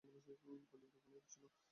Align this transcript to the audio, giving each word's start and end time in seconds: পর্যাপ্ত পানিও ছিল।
পর্যাপ্ত 0.03 0.27
পানিও 0.93 1.21
ছিল। 1.29 1.43